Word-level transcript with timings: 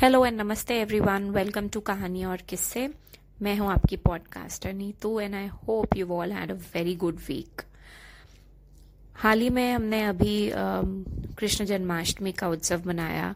Hello 0.00 0.24
and 0.26 0.40
नमस्ते 0.40 0.74
everyone 0.80 1.24
welcome 1.30 1.68
to 1.68 1.80
कहानी 1.80 2.24
और 2.24 2.42
किस्से 2.48 2.86
मैं 3.42 3.56
हूँ 3.58 3.68
आपकी 3.68 3.96
podcaster 3.96 4.72
Neetu 4.72 5.18
and 5.20 5.34
I 5.34 5.46
hope 5.46 5.96
you 5.96 6.06
all 6.08 6.32
had 6.32 6.50
a 6.50 6.54
very 6.74 6.94
good 6.96 7.16
week 7.26 7.62
हाल 9.14 9.40
ही 9.40 9.48
में 9.50 9.72
हमने 9.72 10.02
अभी 10.04 10.50
कृष्ण 11.38 11.64
जन्माष्टमी 11.64 12.32
का 12.32 12.48
उत्सव 12.48 12.86
मनाया 12.86 13.34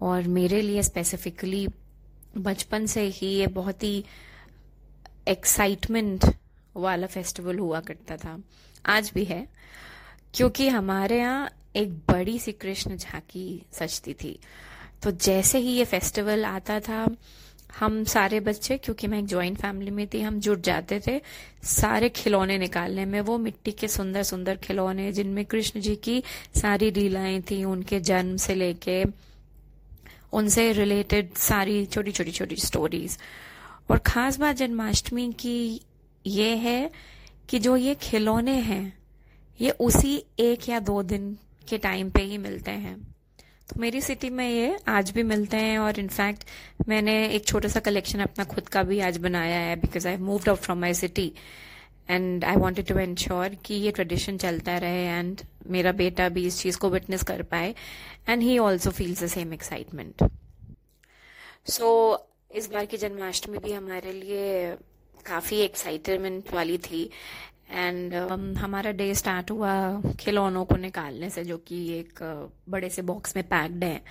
और 0.00 0.28
मेरे 0.28 0.60
लिए 0.60 0.82
स्पेसिफिकली 0.82 1.66
बचपन 2.38 2.86
से 2.86 3.02
ही 3.08 3.28
ये 3.28 3.46
बहुत 3.46 3.82
ही 3.82 4.04
एक्साइटमेंट 5.28 6.24
वाला 6.76 7.06
फेस्टिवल 7.06 7.58
हुआ 7.58 7.80
करता 7.80 8.16
था। 8.16 8.38
आज 8.86 9.10
भी 9.14 9.24
है, 9.24 9.46
क्योंकि 10.34 10.68
हमारे 10.68 11.18
यहाँ 11.18 11.50
एक 11.76 11.92
बड़ी 12.10 12.38
सी 12.38 12.52
कृष्ण 12.52 12.96
झांकी 12.96 13.62
सजती 13.72 14.14
थी। 14.14 14.38
तो 15.02 15.10
जैसे 15.10 15.58
ही 15.58 15.72
ये 15.72 15.84
फेस्टिवल 15.84 16.44
आता 16.44 16.80
था, 16.80 17.16
हम 17.80 18.04
सारे 18.04 18.40
बच्चे, 18.40 18.78
क्योंकि 18.78 19.06
मैं 19.06 19.18
एक 19.18 19.26
ज्वाइंट 19.26 19.58
फैमिली 19.58 19.90
में 19.90 20.06
थी, 20.06 20.20
हम 20.20 20.40
जुट 20.40 20.60
जाते 20.60 21.00
थे, 21.06 21.20
सारे 21.62 22.08
खिलौने 22.08 22.58
निकालने 22.58 23.04
में, 23.04 23.20
वो 23.20 23.38
मिट्टी 23.38 23.72
के 23.72 23.88
सुंदर 23.88 24.22
सुंदर 24.22 24.56
खिलौने, 24.56 25.12
जिनमें 25.12 25.44
कृष्ण 25.44 25.80
जी 25.80 25.96
की 25.96 26.22
सारी 26.56 26.90
लीलाएँ 26.90 27.40
थी, 27.40 27.64
उनके 27.64 28.00
जन्म 28.00 28.36
से 28.36 28.54
लेके, 28.54 29.04
उनसे 30.32 30.72
रिलेटेड 30.72 31.34
सारी 31.34 31.86
छोटी 31.86 32.12
छोटी 32.12 32.30
छोटी 32.30 32.56
स्टोरीज 32.56 33.18
और 33.90 33.98
खास 33.98 34.38
बात 34.38 34.56
जन्माष्टमी 34.56 35.32
की 35.32 35.80
ये 36.26 36.56
है 36.56 36.90
कि 37.48 37.58
जो 37.58 37.76
ये 37.76 37.94
खिलौने 37.94 38.54
हैं, 38.54 38.98
ये 39.60 39.70
उसी 39.70 40.24
एक 40.38 40.68
या 40.68 40.80
दो 40.80 41.02
दिन 41.02 41.38
के 41.68 41.78
टाइम 41.78 42.10
पे 42.10 42.22
ही 42.22 42.38
मिलते 42.38 42.70
हैं। 42.70 43.17
तो 43.68 43.80
मेरी 43.80 44.00
सिटी 44.00 44.30
में 44.30 44.48
ये 44.48 44.76
आज 44.88 45.10
भी 45.10 45.22
मिलते 45.22 45.56
हैं 45.56 45.78
और 45.78 45.98
इनफैक्ट 46.00 46.44
मैंने 46.88 47.14
एक 47.26 47.46
छोटा 47.46 47.68
सा 47.68 47.80
कलेक्शन 47.80 48.20
अपना 48.20 48.44
खुद 48.44 48.68
का 48.68 48.82
भी 48.82 49.00
आज 49.00 49.16
बनाया 49.18 49.58
है 49.60 49.74
because 49.76 50.08
I 50.08 50.16
moved 50.18 50.48
out 50.48 50.58
from 50.58 50.78
my 50.80 50.94
city 50.94 51.32
and 52.10 52.44
I 52.44 52.56
wanted 52.56 52.86
to 52.86 52.98
ensure 52.98 53.56
कि 53.64 53.74
ये 53.76 53.90
ट्रेडिशन 53.90 54.36
चलता 54.38 54.76
रहे 54.78 55.04
एंड 55.08 55.40
मेरा 55.70 55.92
बेटा 55.94 56.28
भी 56.28 56.46
इस 56.46 56.60
चीज़ 56.62 56.78
को 56.78 56.90
विटनेस 56.90 57.22
कर 57.22 57.42
पाए 57.50 57.74
and 58.28 58.42
he 58.42 58.58
also 58.58 58.90
feels 58.92 59.22
the 59.22 59.26
same 59.28 59.52
excitement 59.52 60.28
so 61.68 61.88
इस 62.56 62.70
बार 62.72 62.86
की 62.86 62.96
जन्माष्टमी 62.96 63.58
भी 63.58 63.72
हमारे 63.72 64.12
लिए 64.12 64.76
काफ़ी 65.26 65.60
एक्साइटमेंट 65.60 66.54
वाली 66.54 66.78
थी 66.80 67.08
एंड 67.70 68.14
um, 68.14 68.56
हमारा 68.58 68.90
डे 68.92 69.14
स्टार्ट 69.14 69.50
हुआ 69.50 69.72
खिलौनों 70.20 70.64
को 70.64 70.76
निकालने 70.76 71.30
से 71.30 71.44
जो 71.44 71.56
कि 71.66 71.76
एक 71.94 72.18
uh, 72.18 72.70
बड़े 72.72 72.90
से 72.90 73.02
बॉक्स 73.02 73.36
में 73.36 73.44
पैक्ड 73.48 73.84
है। 73.84 74.02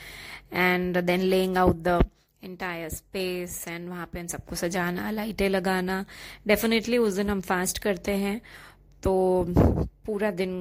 And 0.54 0.98
then 0.98 1.22
laying 1.22 1.58
out 1.58 1.76
the 1.88 2.00
entire 2.44 2.90
space 2.90 3.64
and 3.68 3.90
वहाँ 3.90 4.10
पे 4.14 4.20
इन 4.20 4.28
सबको 4.28 4.56
सजाना 4.56 5.10
लाइटें 5.12 5.48
लगाना। 5.50 6.04
डेफिनेटली 6.48 6.98
उस 6.98 7.14
दिन 7.14 7.30
हम 7.30 7.42
फास्ट 7.42 7.80
करते 7.80 8.12
हैं 8.18 8.40
तो 9.04 9.14
पूरा 10.06 10.32
दिन 10.32 10.54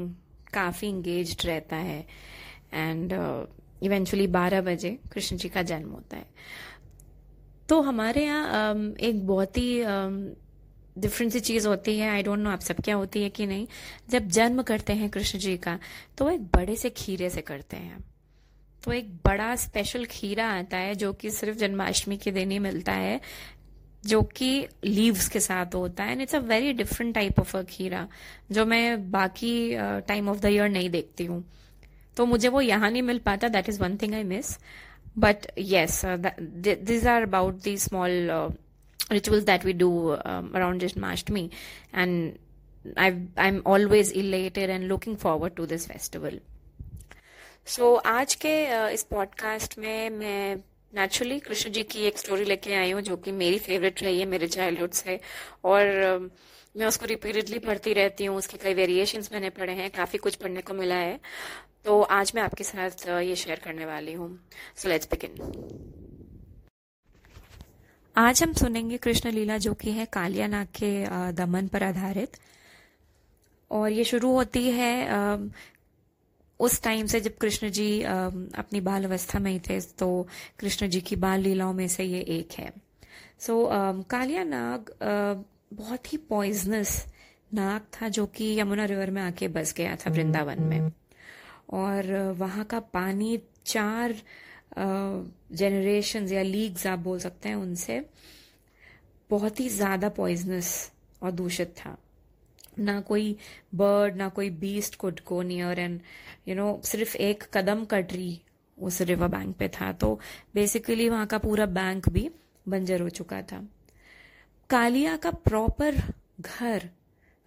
काफ़ी 0.52 0.88
इंगेज 0.88 1.36
रहता 1.46 1.76
है। 1.76 2.00
एंड 2.72 3.12
इवेंचुअली 3.82 4.26
बारह 4.26 4.60
बजे 4.60 4.98
कृष्ण 5.12 5.36
जी 5.36 5.48
का 5.48 5.62
जन्म 5.62 5.90
होता 5.90 6.16
है। 6.16 6.26
तो 7.68 7.80
हमारे 7.82 8.24
यहाँ 8.24 8.74
um, 8.74 8.98
एक 8.98 9.26
बहुत 9.26 9.56
ही 9.58 9.82
um, 9.82 10.18
डिफरेंट 10.98 11.32
सी 11.32 11.40
चीज़ 11.40 11.68
होती 11.68 11.98
है 11.98 12.08
आई 12.10 12.22
डोंट 12.22 12.38
नो 12.38 12.50
आप 12.50 12.60
सब 12.60 12.80
क्या 12.84 12.94
होती 12.96 13.22
है 13.22 13.28
कि 13.30 13.46
नहीं। 13.46 13.66
जब 14.10 14.28
जन्म 14.30 14.62
करते 14.62 14.92
हैं 14.92 15.08
कृष्ण 15.10 15.38
जी 15.38 15.56
का 15.58 15.78
तो 16.18 16.24
वो 16.24 16.30
एक 16.30 16.44
बड़े 16.54 16.76
से 16.76 16.90
खीरे 16.92 17.30
से 17.30 17.40
करते 17.42 17.76
हैं। 17.76 18.04
तो 18.84 18.92
एक 18.92 19.08
बड़ा 19.24 19.54
स्पेशल 19.56 20.04
खीरा 20.04 20.46
आता 20.50 20.76
है 20.76 20.94
जो 20.94 21.12
कि 21.12 21.30
सिर्फ़ 21.30 21.58
जन्माष्टमी 21.58 22.16
के 22.16 22.30
दिन 22.30 22.50
ही 22.50 22.58
मिलता 22.58 22.92
है, 22.92 23.20
जो 24.04 24.22
कि 24.22 24.66
लीव्स 24.84 25.28
के 25.28 25.40
साथ 25.40 25.74
होता 25.74 26.04
है। 26.04 26.12
And 26.12 26.20
it's 26.22 26.34
a 26.34 26.38
very 26.40 26.72
different 26.72 27.14
type 27.14 27.40
of 27.40 27.56
a 27.56 27.62
खीरा, 27.64 28.06
जो 28.52 28.66
मैं 28.66 29.10
बाकी 29.10 29.54
टाइम 30.08 30.28
ऑफ़ 30.28 30.38
द 30.40 30.46
ईयर 30.46 30.68
नहीं 30.68 30.90
देखती 30.90 31.24
हूँ। 31.24 31.44
तो 32.16 32.26
मुझे 32.26 32.48
वो 32.48 32.60
यहाँ 32.60 32.90
नहीं 32.90 33.02
मिल 33.02 33.18
पाता 33.18 33.48
that 33.48 33.68
is 33.68 33.80
one 33.80 33.96
thing 34.02 34.14
I 34.14 34.24
miss 34.24 34.58
but 35.18 35.46
yes 35.58 36.00
these 36.04 37.06
are 37.06 37.22
about 37.22 37.62
the 37.62 37.76
small 37.78 38.30
rituals 39.10 39.44
that 39.44 39.64
we 39.64 39.72
do 39.72 40.16
um, 40.24 40.50
around 40.54 40.80
Janmashtami, 40.80 41.50
and 41.92 42.38
i 42.96 43.16
I'm 43.36 43.62
always 43.64 44.10
elated 44.12 44.70
and 44.70 44.88
looking 44.88 45.16
forward 45.16 45.56
to 45.56 45.66
this 45.66 45.86
festival. 45.86 46.38
So 47.66 47.82
so, 47.82 48.06
आज 48.06 48.34
के 48.34 48.54
uh, 48.66 48.88
इस 48.88 49.02
podcast 49.02 49.78
में 49.78 50.10
मैं 50.10 50.56
naturally 50.94 51.38
Krishna 51.40 51.70
ji 51.70 51.82
की 51.82 52.04
एक 52.06 52.18
story 52.18 52.44
लेके 52.44 52.74
आई 52.74 52.90
हूँ 52.90 53.00
जो 53.02 53.16
कि 53.16 53.32
मेरी 53.32 53.58
फेवरेट 53.58 54.02
रही 54.02 54.20
है 54.20 54.26
मेरे 54.26 54.46
चाइल्डहुड 54.46 54.90
से। 54.90 55.20
और 55.64 55.82
uh, 55.82 56.30
मैं 56.76 56.86
उसको 56.86 57.06
रिपीटेडली 57.06 57.58
पढ़ती 57.58 57.92
रहती 57.92 58.24
हूँ 58.24 58.36
उसके 58.36 58.58
कई 58.58 58.74
वेरिएशन 58.74 59.22
मैंने 59.32 59.50
पढ़े 59.50 59.72
हैं 59.72 59.90
काफ़ी 59.90 60.18
कुछ 60.18 60.34
पढ़ने 60.34 60.60
को 60.60 60.74
मिला 60.74 60.94
है। 60.94 61.20
तो 61.84 62.00
आज 62.02 62.32
मैं 62.34 62.42
आपके 62.42 62.64
साथ 62.64 62.90
uh, 62.90 63.20
ये 63.22 63.36
शेयर 63.36 63.60
करने 63.64 63.86
वाली 63.86 64.12
हूँ। 64.12 64.38
सो 64.76 64.88
लेट्स 64.88 65.08
बिगिन 65.14 66.05
आज 68.18 68.42
हम 68.42 68.52
सुनेंगे 68.52 68.96
कृष्ण 68.96 69.30
लीला 69.30 69.56
जो 69.58 69.72
कि 69.74 69.92
है 69.92 70.04
कालिया 70.06 70.46
नाग 70.46 70.66
के 70.74 70.90
दमन 71.32 71.66
पर 71.68 71.82
आधारित। 71.82 72.36
और 73.70 73.90
ये 73.92 74.04
शुरू 74.04 74.30
होती 74.32 74.62
है 74.70 75.50
उस 76.60 76.82
टाइम 76.82 77.06
से 77.06 77.20
जब 77.20 77.36
कृष्ण 77.36 77.68
जी 77.70 78.02
अपनी 78.02 78.80
बाल 78.80 79.04
अवस्था 79.04 79.38
में 79.38 79.50
ही 79.52 79.58
थे 79.68 79.80
तो 79.98 80.08
कृष्ण 80.58 80.88
जी 80.88 81.00
की 81.00 81.16
बाल 81.16 81.40
लीलाओं 81.40 81.72
में 81.72 81.86
से 81.88 82.04
ये 82.04 82.20
एक 82.38 82.52
है। 82.58 82.72
सो 83.40 83.62
so, 83.64 84.08
कालिया 84.10 84.44
नाग 84.44 84.92
बहुत 85.74 86.12
ही 86.12 86.18
पॉइजनस 86.18 87.04
नाग 87.54 87.80
था 87.92 88.08
जो 88.08 88.26
कि 88.26 88.52
यमुना 88.60 88.84
रिवर 88.84 89.10
में 89.10 89.22
आके 89.22 89.48
बस 89.48 89.74
गया 89.76 89.96
था 89.96 90.10
वृंदावन 90.10 90.62
में। 90.62 90.90
और 91.70 92.12
वहाँ 92.38 92.64
का 92.64 92.80
पानी 92.80 93.38
चार 93.66 94.14
जनरेशन 94.72 96.28
या 96.28 96.42
लीग्स 96.42 96.86
आप 96.86 96.98
बोल 96.98 97.18
सकते 97.18 97.48
हैं 97.48 97.56
उनसे, 97.56 98.00
बहुत 99.30 99.60
ही 99.60 99.68
ज़्यादा 99.68 100.08
पॉइजनस 100.08 100.90
और 101.22 101.30
दूषित 101.32 101.74
था। 101.76 101.96
ना 102.78 103.00
कोई 103.00 103.36
बर्ड 103.74 104.16
ना 104.16 104.28
कोई 104.28 104.50
beast 104.52 104.96
could 104.96 105.20
go 105.28 105.40
near 105.42 105.78
and 105.78 106.00
you 106.48 106.54
know 106.54 106.80
सिर्फ़ 106.84 107.16
एक 107.18 107.44
कदम 107.54 107.84
का 107.84 108.00
ट्री 108.02 108.40
उस 108.78 109.00
रिवर 109.02 109.28
बैंक 109.28 109.56
पे 109.56 109.68
था। 109.70 109.92
तो 109.92 110.18
बेसिकली 110.54 111.08
वहाँ 111.08 111.26
का 111.26 111.38
पूरा 111.38 111.66
बैंक 111.66 112.08
भी 112.08 112.28
बंजर 112.66 113.00
हो 113.00 113.08
चुका 113.10 113.40
था। 113.42 113.62
कालिया 114.70 115.16
का 115.16 115.30
प्रॉपर 115.30 116.02
घर 116.40 116.88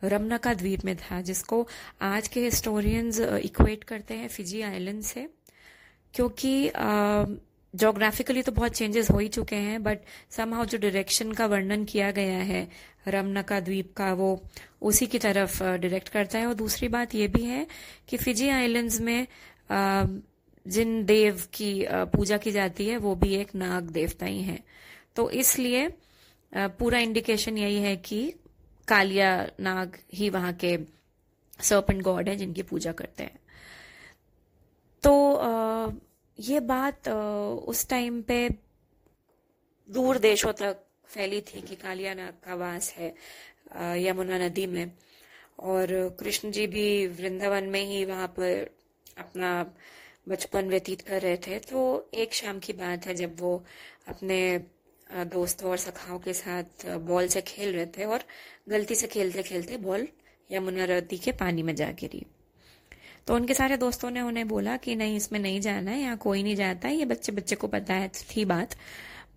रमनका 0.01 0.53
द्वीप 0.53 0.85
में 0.85 0.95
था, 0.97 1.21
जिसको 1.21 1.67
आज 2.01 2.27
के 2.27 2.39
हिस्टोरियंस 2.41 3.19
इक्वेट 3.19 3.83
करते 3.83 4.13
हैं 4.13 4.27
फिजी 4.27 4.61
आइलैंड 4.61 5.01
से। 5.03 5.27
क्योंकि 6.13 6.71
जोग्राफिकली 7.73 8.41
तो 8.41 8.51
बहुत 8.51 8.73
चेंजेस 8.73 9.09
हो 9.11 9.17
ही 9.19 9.27
चुके 9.27 9.55
हैं 9.55 9.81
बट 9.83 9.99
समहाउ 10.31 10.65
जो 10.65 10.77
डायरेक्शन 10.77 11.31
का 11.31 11.45
वर्णन 11.45 11.83
किया 11.85 12.11
गया 12.11 12.37
है 12.43 12.67
रमनका 13.07 13.59
द्वीप 13.59 13.93
का, 13.97 14.13
वो 14.13 14.41
उसी 14.81 15.07
की 15.07 15.19
तरफ़ 15.19 15.63
डायरेक्ट 15.63 16.09
करता 16.09 16.39
है। 16.39 16.45
और 16.47 16.53
दूसरी 16.53 16.87
बात 16.87 17.15
ये 17.15 17.27
भी 17.27 17.43
है 17.43 17.65
कि 18.09 18.17
फिजी 18.17 18.49
आइलैंड्स 18.49 18.99
में 19.01 19.27
जिन 20.65 21.03
देव 21.05 21.43
की 21.53 21.85
पूजा 21.89 22.37
की 22.37 22.51
जाती 22.51 22.87
है, 22.87 22.97
वो 22.97 23.15
भी 23.15 23.35
एक 23.35 23.55
नाग 23.55 23.89
देवता 23.91 24.25
ही 24.25 24.41
है। 24.41 24.59
तो 25.15 25.29
इसलिए 25.31 25.87
पूरा 26.53 26.99
इंडिकेशन 26.99 27.57
यही 27.57 27.77
है 27.77 27.95
कि 27.97 28.21
कालिया 28.87 29.31
नाग 29.59 29.97
ही 30.13 30.29
वहाँ 30.29 30.53
के 30.53 30.77
सर्पेंट 31.61 32.01
गॉड 32.01 32.29
है 32.29 32.35
जिनकी 32.35 32.61
पूजा 32.63 32.91
करते 32.91 33.23
हैं। 33.23 33.38
तो 35.03 35.13
ये 36.37 36.59
बात 36.59 37.07
उस 37.07 37.87
टाइम 37.89 38.21
पे 38.21 38.37
दूर 39.89 40.17
देशों 40.19 40.53
तक 40.53 40.83
फैली 41.07 41.41
थी 41.41 41.61
कि 41.61 41.75
कालिया 41.75 42.13
नाग 42.13 42.33
का 42.45 42.55
वास 42.55 42.93
है 42.97 43.13
यमुना 43.99 44.37
नदी 44.39 44.65
में। 44.67 44.91
और 45.59 45.87
कृष्ण 46.19 46.51
जी 46.51 46.65
भी 46.67 47.07
वृंदावन 47.07 47.63
में 47.69 47.83
ही 47.85 48.03
वहाँ 48.05 48.27
पर 48.37 48.69
अपना 49.17 49.51
बचपन 50.29 50.69
व्यतीत 50.69 51.01
कर 51.01 51.21
रहे 51.21 51.37
थे। 51.37 51.59
तो 51.59 52.09
एक 52.13 52.33
शाम 52.33 52.59
की 52.59 52.73
बात 52.73 53.05
है 53.07 53.15
जब 53.15 53.39
वो 53.39 53.55
अपने 54.07 54.39
दोस्तों 55.27 55.69
और 55.71 55.77
सखाओं 55.77 56.19
के 56.19 56.33
साथ 56.33 56.85
बॉल 57.07 57.27
से 57.27 57.41
खेल 57.41 57.73
रहे 57.75 57.85
थे 57.97 58.05
और 58.05 58.23
गलती 58.69 58.95
से 58.95 59.07
खेलते 59.07 59.43
खेलते 59.43 59.77
बॉल 59.77 60.07
यमुना 60.49 60.85
नदी 60.87 61.17
के 61.17 61.31
पानी 61.31 61.63
में 61.63 61.75
जा 61.75 61.91
गिरी। 61.99 62.25
तो 63.27 63.35
उनके 63.35 63.53
सारे 63.53 63.77
दोस्तों 63.77 64.11
ने 64.11 64.21
उन्हें 64.21 64.47
बोला 64.47 64.75
कि 64.77 64.95
नहीं, 64.95 65.15
इसमें 65.15 65.39
नहीं 65.39 65.61
जाना 65.61 65.91
है, 65.91 66.01
यहाँ 66.01 66.17
कोई 66.17 66.43
नहीं 66.43 66.55
जाता 66.55 66.87
है, 66.87 66.95
ये 66.95 67.05
बच्चे 67.05 67.31
बच्चे 67.31 67.55
को 67.55 67.67
पता 67.67 67.93
है, 67.93 68.07
थी 68.07 68.45
बात। 68.45 68.75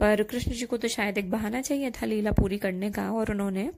पर 0.01 0.23
कृष्ण 0.23 0.53
जी 0.53 0.67
को 0.67 0.77
तो 0.77 0.89
शायद 0.89 1.19
एक 1.19 1.31
बहाना 1.31 1.61
चाहिए 1.61 1.91
था 1.91 2.07
लीला 2.07 2.31
पूरी 2.33 2.59
करने 2.59 2.91
का 2.91 3.11
और 3.13 3.31
उन्होंने 3.31 3.71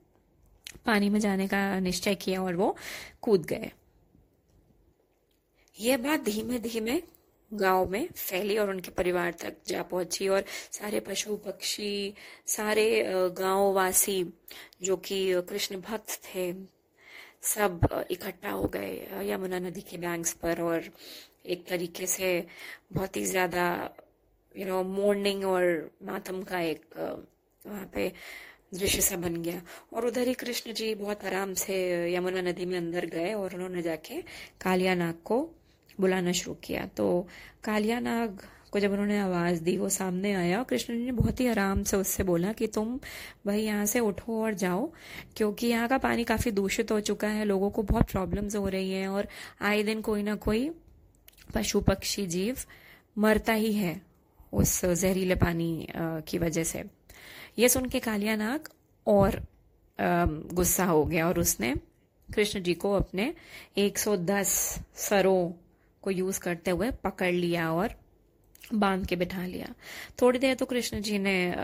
पानी 0.86 1.08
में 1.10 1.18
जाने 1.20 1.46
का 1.48 1.78
निश्चय 1.80 2.14
किया 2.14 2.42
और 2.42 2.56
वो 2.56 2.76
कूद 3.22 3.44
गए। 3.46 3.70
ये 5.76 5.96
बात 5.96 6.24
धीमे 6.24 6.58
धीमे 6.58 7.00
गाँव 7.50 7.90
में 7.90 8.06
फैली 8.08 8.56
और 8.58 8.70
उनके 8.70 8.90
परिवार 8.90 9.32
तक 9.32 9.56
जा 9.68 9.82
पहुँची 9.82 10.28
और 10.28 10.44
सारे 10.72 11.00
पशु, 11.00 11.36
पक्षी, 11.36 12.14
सारे 12.46 12.86
गाँव 13.38 13.72
वासी 13.72 14.24
जो 14.82 14.96
कि 14.96 15.18
कृष्ण 15.48 15.80
भक्त 15.80 16.20
थे 16.24 16.52
सब 17.44 18.06
इकट्ठा 18.10 18.50
हो 18.50 18.66
गए 18.74 18.92
यमुना 19.30 19.58
नदी 19.58 19.80
के 19.80 19.96
बैंक्स 19.98 20.32
पर 20.42 20.60
और 20.62 20.90
एक 21.46 21.66
तरीके 21.68 22.06
से 22.06 22.28
बहुत 22.92 23.16
ही 23.16 23.24
ज़्यादा 23.26 23.66
यू 24.54 24.66
नो 24.66 24.82
मॉर्निंग 24.84 25.44
और 25.44 25.64
मातम 26.06 26.42
का 26.42 26.60
एक 26.62 26.82
वहाँ 27.62 27.86
पे 27.94 28.12
दृश्य 28.74 29.00
सा 29.00 29.16
बन 29.16 29.36
गया। 29.42 29.60
और 29.92 30.06
उधर 30.06 30.28
ही 30.28 30.34
कृष्ण 30.34 30.72
जी 30.72 30.94
बहुत 30.94 31.24
आराम 31.24 31.52
से 31.54 31.76
यमुना 32.14 32.40
नदी 32.42 32.64
में 32.66 32.76
अंदर 32.78 33.04
गए 33.06 33.32
और 33.34 33.54
उन्होंने 33.54 33.82
जाके 33.82 34.20
कालिया 34.60 34.94
नाग 34.94 35.14
को 35.24 35.38
बुलाना 35.98 36.32
शुरू 36.32 36.54
किया। 36.64 36.86
तो 36.96 37.06
कालिया 37.64 37.98
नाग 38.00 38.40
को 38.74 38.80
जब 38.80 38.92
उन्होंने 38.92 39.18
आवाज़ 39.20 39.62
दी, 39.62 39.76
वो 39.78 39.88
सामने 39.88 40.32
आया 40.34 40.58
और 40.58 40.64
कृष्ण 40.64 40.96
जी 40.98 41.04
ने 41.04 41.12
बहुत 41.12 41.40
ही 41.40 41.46
आराम 41.48 41.82
से 41.82 41.96
उससे 41.96 42.22
बोला 42.24 42.52
कि 42.52 42.66
तुम 42.66 42.98
भाई 43.46 43.60
यहाँ 43.62 43.86
से 43.86 44.00
उठो 44.00 44.40
और 44.42 44.54
जाओ, 44.54 44.90
क्योंकि 45.36 45.66
यहाँ 45.66 45.88
का 45.88 45.98
पानी 45.98 46.24
काफ़ी 46.24 46.50
दूषित 46.50 46.92
हो 46.92 47.00
चुका 47.00 47.28
है, 47.28 47.44
लोगों 47.44 47.70
को 47.70 47.82
बहुत 47.84 48.10
प्रॉब्लम्स 48.10 48.56
हो 48.56 48.68
रही 48.68 48.90
हैं 48.92 49.08
और 49.08 49.28
आए 49.62 49.82
दिन 49.82 50.00
कोई 50.00 50.22
ना 50.22 50.34
कोई 50.36 50.68
पशु 51.54 51.80
पक्षी 51.82 52.26
जीव 52.26 52.56
मरता 53.18 53.52
ही 53.52 53.72
है 53.72 54.00
उस 54.52 54.84
जहरीले 54.84 55.34
पानी 55.34 55.86
की 56.28 56.38
वजह 56.38 56.64
से। 56.64 56.84
ये 57.58 57.68
सुन 57.68 57.88
के 57.88 58.00
कालिया 58.00 58.36
नाग 58.36 58.68
और 59.06 59.42
गुस्सा 59.98 60.84
हो 60.84 61.04
गया 61.04 61.26
और 61.28 61.38
उसने 61.38 61.74
कृष्ण 62.28 62.62
जी 62.62 62.74
को 62.74 62.92
अपने 62.92 63.32
110 63.78 64.54
सरों 64.98 65.50
को 66.02 66.10
यूज़ 66.10 66.40
करते 66.40 66.70
हुए 66.70 66.90
पकड़ 67.04 67.32
लिया 67.32 67.70
और 67.72 67.94
बाँध 68.74 69.06
के 69.06 69.16
बिठा 69.16 69.44
लिया। 69.46 69.68
थोड़ी 70.22 70.38
देर 70.38 70.54
तो 70.54 70.66
कृष्ण 70.66 71.00
जी 71.00 71.18
ने 71.18 71.50
आ, 71.50 71.56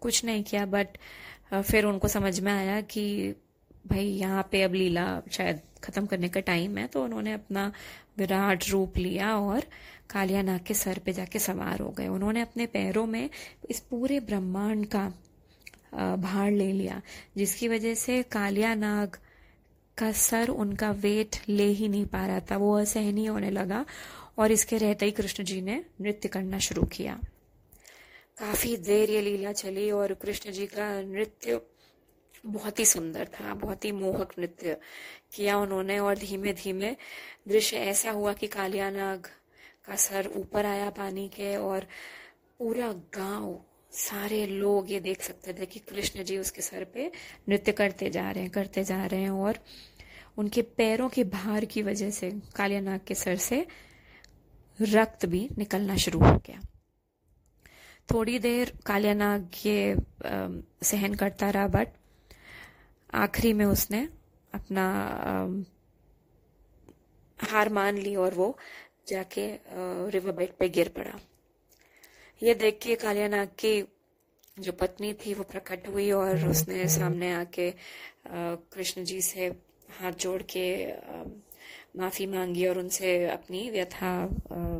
कुछ 0.00 0.24
नहीं 0.24 0.42
किया 0.42 0.64
बट 0.66 0.98
फिर 1.52 1.84
उनको 1.84 2.08
समझ 2.08 2.38
में 2.40 2.52
आया 2.52 2.80
कि 2.80 3.34
भाई 3.86 4.04
यहाँ 4.04 4.48
पे 4.52 4.62
अब 4.62 4.74
लीला 4.74 5.06
शायद 5.32 5.60
खत्म 5.84 6.06
करने 6.06 6.28
का 6.28 6.40
टाइम 6.40 6.76
है 6.78 6.86
तो 6.86 7.02
उन्होंने 7.04 7.32
अपना 7.32 7.70
विराट 8.18 8.68
रूप 8.70 8.98
लिया 8.98 9.34
और 9.36 9.62
कालिया 10.10 10.42
नाग 10.42 10.60
के 10.66 10.74
सर 10.74 10.98
पे 10.98 11.12
जाके 11.12 11.38
सवार 11.38 11.80
हो 11.80 11.90
गए। 11.90 12.06
उन्होंने 12.08 12.40
अपने 12.42 12.66
पैरों 12.66 13.06
में 13.06 13.28
इस 13.70 13.80
पूरे 13.80 14.20
ब्रह्मांड 14.20 14.86
का 14.86 15.12
भार 16.16 16.50
ले 16.50 16.70
लिया 16.72 17.00
जिसकी 17.36 17.68
वजह 17.68 17.94
से 17.94 18.22
कालिया 18.22 18.74
नाग 18.74 19.16
का 19.98 20.10
सर 20.12 20.48
उनका 20.48 20.90
वेट 20.90 21.36
ले 21.48 21.66
ही 21.70 21.88
नहीं 21.88 22.06
पा 22.06 22.26
रहा 22.26 22.40
था। 22.40 22.56
वो 22.56 22.72
असहनीय 22.78 23.26
होने 23.26 23.50
लगा 23.50 23.84
और 24.38 24.52
इसके 24.52 24.78
रहते 24.78 25.06
ही 25.06 25.12
कृष्ण 25.12 25.44
जी 25.44 25.60
ने 25.60 25.84
नृत्य 26.00 26.28
करना 26.28 26.58
शुरू 26.58 26.82
किया। 26.86 27.18
काफ़ी 28.38 28.76
देर 28.76 29.10
ये 29.10 29.20
लीला 29.20 29.52
चली 29.52 29.90
और 29.90 30.14
कृष्ण 30.14 30.52
जी 30.52 30.66
का 30.66 30.88
नृत्य 31.02 31.60
बहुत 32.46 32.78
ही 32.78 32.84
सुंदर 32.84 33.24
था, 33.24 33.54
बहुत 33.54 33.84
ही 33.84 33.92
मोहक 33.92 34.32
नृत्य 34.38 34.76
किया 35.34 35.58
उन्होंने 35.58 35.98
और 35.98 36.18
धीमे 36.18 36.52
धीमे 36.52 36.96
दृश्य 37.48 37.76
ऐसा 37.76 38.10
हुआ 38.10 38.32
कि 38.32 38.46
कालियानाग 38.46 39.26
का 39.86 39.96
सर 39.96 40.30
ऊपर 40.36 40.66
आया 40.66 40.88
पानी 40.90 41.28
के 41.28 41.56
और 41.56 41.86
पूरा 42.58 42.92
गाँव, 43.14 43.60
सारे 43.92 44.46
लोग 44.46 44.90
ये 44.90 45.00
देख 45.00 45.22
सकते 45.22 45.52
थे 45.52 45.66
कि 45.66 45.78
कृष्ण 45.78 46.24
जी 46.24 46.38
उसके 46.38 46.62
सर 46.62 46.84
पे 46.84 47.10
नृत्य 47.48 47.72
करते 47.72 48.10
जा 48.10 48.30
रहे 48.30 48.42
हैं, 48.42 48.50
करते 48.50 48.84
जा 48.84 49.04
रहे 49.06 49.20
हैं 49.20 49.30
और 49.30 49.58
उनके 50.38 50.62
पैरों 50.62 51.08
के 51.08 51.24
भार 51.24 51.64
की 51.64 51.82
वजह 51.82 52.10
से 52.10 52.30
कालियानाग 52.56 53.00
के 53.06 53.14
सर 53.14 53.36
से 53.36 53.66
रक्त 54.80 55.26
भी 55.26 55.48
निकलना 55.58 55.96
शुरू 55.96 56.18
हो 56.20 56.36
गया। 56.46 56.60
थोड़ी 58.08 58.38
देर 58.38 58.72
कालियानाग 58.86 59.48
ये 59.66 59.92
आ, 59.92 59.96
सहन 60.82 61.14
करता 61.14 61.50
रहा 61.50 61.66
बट 61.68 61.88
आखिरी 63.14 63.52
में 63.52 63.64
उसने 63.66 64.08
अपना 64.54 64.86
आ, 65.22 65.32
हार 67.38 67.68
मान 67.68 67.98
ली 67.98 68.14
और 68.16 68.34
वो 68.34 68.56
जाके 69.08 69.46
रिवर 70.10 70.32
बेड 70.32 70.52
पे 70.58 70.68
गिर 70.68 70.88
पड़ा। 70.88 71.18
ये 72.42 72.54
देख 72.54 72.78
के 72.82 72.94
कालिया 72.96 73.28
नाग 73.28 73.48
की 73.58 73.74
जो 74.56 74.72
पत्नी 74.72 75.12
थी 75.14 75.34
वो 75.34 75.44
प्रकट 75.44 75.88
हुई 75.88 76.10
और 76.12 76.48
उसने 76.48 76.88
सामने 76.88 77.32
आके 77.32 77.70
कृष्ण 78.28 79.04
जी 79.04 79.20
से 79.22 79.46
हाथ 80.00 80.12
जोड़ 80.12 80.42
के 80.42 80.66
माफ़ी 81.94 82.26
मांगी 82.26 82.66
और 82.66 82.78
उनसे 82.78 83.26
अपनी 83.28 83.70
व्यथा 83.70 84.26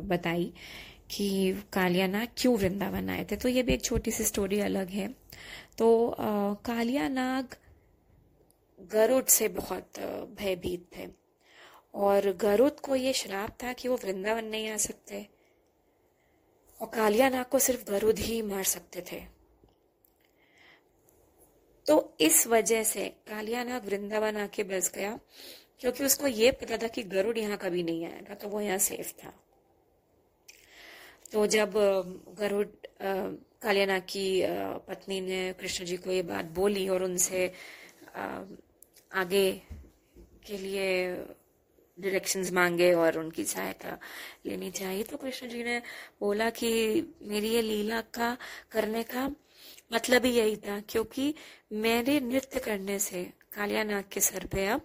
बताई 0.05 0.53
कि 1.11 1.53
कालिया 1.73 2.07
नाग 2.07 2.27
क्यों 2.37 2.55
वृंदावन 2.57 3.09
आए 3.09 3.25
थे? 3.31 3.35
तो 3.35 3.49
ये 3.49 3.63
भी 3.63 3.73
एक 3.73 3.83
छोटी 3.83 4.11
सी 4.11 4.23
स्टोरी 4.23 4.59
अलग 4.59 4.89
है। 4.89 5.07
तो 5.77 6.15
कालिया 6.65 7.07
नाग 7.09 7.55
गरुड़ 8.79 9.23
से 9.23 9.47
बहुत 9.49 9.99
भयभीत 10.39 10.87
थे। 10.97 11.07
और 11.93 12.31
गरुड़ 12.33 12.69
को 12.69 12.95
ये 12.95 13.13
श्राप 13.13 13.57
था 13.63 13.73
कि 13.73 13.87
वो 13.87 13.95
वृंदावन 13.95 14.45
नहीं 14.45 14.69
आ 14.69 14.77
सकते। 14.77 15.25
और 16.81 16.87
कालिया 16.87 17.29
नाग 17.29 17.45
को 17.45 17.59
सिर्फ़ 17.59 17.83
गरुड़ 17.91 18.17
ही 18.19 18.41
मार 18.41 18.63
सकते 18.63 19.03
थे। 19.11 19.21
तो 21.85 22.17
इस 22.21 22.45
वजह 22.47 22.83
से 22.83 23.07
कालिया 23.27 23.63
नाग 23.63 23.85
वृंदावन 23.85 24.37
आके 24.37 24.63
बस 24.63 24.91
गया। 24.95 25.19
क्योंकि 25.81 26.03
उसको 26.03 26.27
ये 26.27 26.51
पता 26.51 26.77
था 26.77 26.87
कि 26.87 27.03
गरुड़ 27.03 27.37
यहाँ 27.37 27.57
कभी 27.57 27.83
नहीं 27.83 28.05
आएगा 28.05 28.35
तो 28.35 28.47
वो 28.47 28.61
यहाँ 28.61 28.77
सेफ़ 28.77 29.11
था। 29.13 29.33
तो 31.31 31.45
जब 31.47 31.73
गरुड़ 32.39 32.65
कालियानाग 33.61 34.01
की 34.01 34.25
पत्नी 34.87 35.19
ने 35.21 35.53
कृष्ण 35.59 35.85
जी 35.85 35.97
को 35.97 36.11
ये 36.11 36.21
बात 36.21 36.45
बोली 36.45 36.87
और 36.89 37.03
उनसे 37.03 37.45
आगे 39.13 39.51
के 40.47 40.57
लिए 40.57 41.13
डायरेक्शंस 41.97 42.51
मांगे 42.51 42.93
और 42.93 43.17
उनकी 43.19 43.43
सहायता 43.43 43.97
लेनी 44.45 44.69
चाहिए 44.71 45.03
तो 45.03 45.17
कृष्ण 45.17 45.47
जी 45.49 45.63
ने 45.63 45.77
बोला 46.19 46.49
कि 46.49 46.69
मेरी 47.21 47.49
ये 47.49 47.61
लीला 47.61 48.01
का 48.01 48.37
करने 48.71 49.03
का 49.03 49.29
मतलब 49.93 50.25
ही 50.25 50.31
यही 50.31 50.55
था, 50.57 50.79
क्योंकि 50.89 51.33
मेरे 51.73 52.19
नृत्य 52.19 52.59
करने 52.59 52.97
से 52.99 53.23
कालिया 53.53 53.83
नाग 53.83 54.03
के 54.11 54.19
सर 54.19 54.45
पे 54.45 54.65
अब 54.67 54.81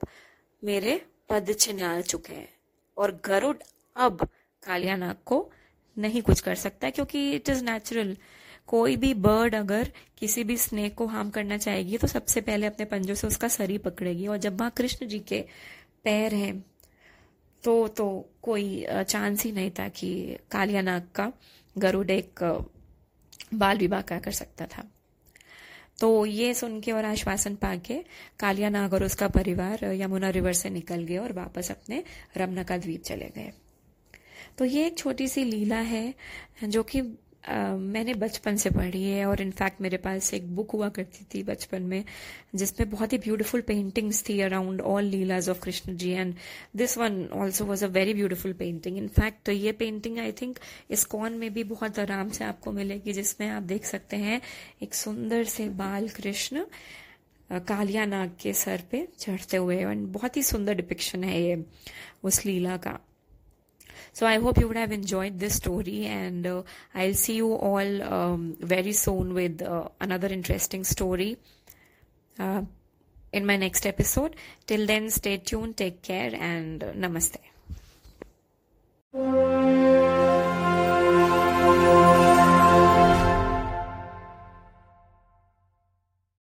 मेरे 0.62 1.00
पद 1.30 1.52
चिन्ह 1.52 1.86
आ 1.86 2.00
चुके 2.00 2.34
हैं। 2.34 2.48
और 2.96 3.20
गरुड़ 3.24 3.56
अब 3.96 4.28
कालिया 4.62 4.96
नाग 4.96 5.16
को 5.26 5.50
नहीं 5.96 6.22
कुछ 6.22 6.40
कर 6.40 6.54
सकता, 6.54 6.90
क्योंकि 6.90 7.30
इट 7.32 7.48
इज़ 7.48 7.64
नेचुरल 7.64 8.16
कोई 8.66 8.96
भी 8.96 9.12
बर्ड 9.16 9.54
अगर 9.54 9.92
किसी 10.18 10.44
भी 10.44 10.56
स्नेक 10.56 10.94
को 10.94 11.06
हार्म 11.06 11.30
करना 11.30 11.56
चाहेगी 11.58 11.98
तो 11.98 12.06
सबसे 12.06 12.40
पहले 12.40 12.66
अपने 12.66 12.84
पंजों 12.84 13.14
से 13.14 13.26
उसका 13.26 13.48
सर 13.48 13.76
पकड़ेगी। 13.78 14.26
और 14.26 14.36
जब 14.36 14.58
वहाँ 14.60 14.72
कृष्ण 14.76 15.06
जी 15.06 15.18
के 15.18 15.40
पैर 16.04 16.34
हैं 16.34 16.64
तो 17.64 17.88
तो 17.88 18.08
कोई 18.42 18.86
चांस 18.90 19.44
ही 19.44 19.52
नहीं 19.52 19.70
था 19.70 19.88
कि 19.88 20.38
कालिया 20.50 20.80
नाग 20.82 21.08
का 21.14 21.32
गरुड़ 21.76 22.10
एक 22.10 22.42
बाल 23.54 23.78
विवाह 23.78 24.00
कर 24.02 24.32
सकता 24.32 24.66
था। 24.66 24.84
तो 25.98 26.26
ये 26.26 26.52
सुन 26.54 26.80
के 26.80 26.92
और 26.92 27.04
आश्वासन 27.04 27.54
पाके 27.54 27.94
कालिया 28.38 28.68
नाग 28.68 28.92
और 28.94 29.04
उसका 29.04 29.28
परिवार 29.28 29.84
यमुना 29.94 30.30
रिवर 30.30 30.52
से 30.52 30.70
निकल 30.70 31.02
गए 31.02 31.16
और 31.16 31.32
वापस 31.32 31.70
अपने 31.70 32.02
रमनका 32.36 32.76
द्वीप 32.76 33.02
चले 33.02 33.30
गए। 33.36 33.52
तो 34.58 34.64
ये 34.64 34.86
एक 34.86 34.98
छोटी 34.98 35.28
सी 35.28 35.44
लीला 35.44 35.76
है, 35.76 36.14
जो 36.64 36.82
कि 36.82 37.00
मैंने 37.44 38.14
बचपन 38.14 38.56
से 38.56 38.70
पढ़ी 38.70 39.02
है 39.02 39.24
और 39.26 39.40
इनफैक्ट 39.42 39.80
मेरे 39.80 39.96
पास 39.96 40.32
एक 40.34 40.48
बुक 40.56 40.70
हुआ 40.70 40.88
करती 40.88 41.24
थी 41.34 41.42
बचपन 41.42 41.82
में, 41.82 42.04
जिसमें 42.54 42.90
बहुत 42.90 43.12
ही 43.12 43.18
ब्यूटीफुल 43.18 43.60
पेंटिंग्स 43.60 44.22
थी 44.28 44.40
around 44.40 44.80
all 44.80 45.04
leelas 45.04 45.48
of 45.48 45.60
Krishna 45.60 45.96
ji 45.96 46.10
and 46.10 46.34
this 46.76 46.96
one 46.98 47.24
also 47.34 47.64
was 47.64 47.84
a 47.84 47.88
very 47.88 48.14
beautiful 48.14 48.52
painting 48.52 48.98
in fact 48.98 49.44
तो 49.46 49.52
ये 49.52 49.72
पेंटिंग 49.72 50.18
आई 50.18 50.32
थिंक 50.32 50.58
इस 50.90 51.04
कॉन 51.04 51.38
में 51.38 51.52
भी 51.54 51.64
बहुत 51.64 51.98
आराम 51.98 52.28
से 52.30 52.44
आपको 52.44 52.72
मिलेगी, 52.72 53.12
जिसमें 53.12 53.48
आप 53.48 53.62
देख 53.62 53.84
सकते 53.84 54.16
हैं 54.16 54.40
एक 54.82 54.94
सुंदर 54.94 55.44
से 55.46 55.68
बाल 55.78 56.08
कृष्ण 56.08 56.64
कालिया 57.50 58.04
नाग 58.06 58.30
के 58.40 58.52
सर 58.52 58.82
पे 58.90 59.06
चढ़ते 59.18 59.56
हुए 59.56 59.76
एंड 59.76 60.06
बहुत 60.08 60.36
ही 60.36 60.42
सुंदर 60.42 60.74
डिपिक्शन 60.74 61.24
है 61.24 61.40
ये 61.42 61.64
उस 62.22 62.44
लीला 62.46 62.76
का। 62.76 62.98
So 64.12 64.26
I 64.26 64.38
hope 64.38 64.58
you 64.58 64.68
would 64.68 64.76
have 64.76 64.92
enjoyed 64.92 65.38
this 65.38 65.54
story 65.54 66.06
and 66.06 66.46
uh, 66.46 66.62
I'll 66.94 67.14
see 67.14 67.36
you 67.36 67.54
all 67.54 68.02
um, 68.02 68.56
very 68.60 68.92
soon 68.92 69.34
with 69.34 69.62
uh, 69.62 69.88
another 70.00 70.28
interesting 70.28 70.84
story 70.84 71.36
uh, 72.38 72.62
in 73.32 73.46
my 73.46 73.56
next 73.56 73.86
episode. 73.86 74.36
Till 74.66 74.86
then, 74.86 75.10
stay 75.10 75.38
tuned, 75.38 75.76
take 75.76 76.02
care 76.02 76.34
and 76.34 76.80
namaste. 76.80 77.38